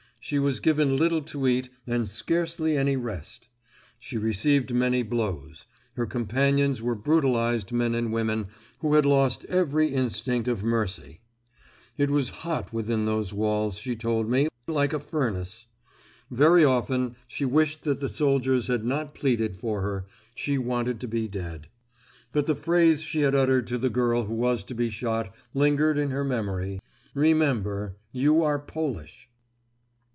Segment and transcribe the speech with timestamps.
[0.23, 3.47] She was given little to eat and scarcely any rest.
[3.97, 8.47] She received many blows; her companions were brutalised men and women
[8.81, 11.21] who had lost every instinct of mercy.
[11.97, 15.65] It was hot within those walls, she told me—like a furnace.
[16.29, 20.05] Very often she wished that the soldiers had not pleaded for her;
[20.35, 21.67] she wanted to be dead.
[22.31, 25.97] But the phrase she had uttered to the girl who was to be shot, lingered
[25.97, 26.79] in her memory,
[27.15, 29.27] "Remember, you are Polish."